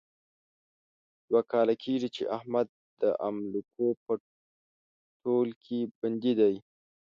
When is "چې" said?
2.15-2.23